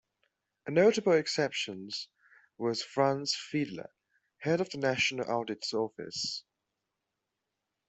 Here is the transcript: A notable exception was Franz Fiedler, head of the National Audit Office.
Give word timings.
A 0.65 0.71
notable 0.71 1.11
exception 1.11 1.91
was 2.57 2.81
Franz 2.81 3.35
Fiedler, 3.35 3.91
head 4.39 4.59
of 4.59 4.71
the 4.71 4.79
National 4.79 5.29
Audit 5.29 5.63
Office. 5.75 6.43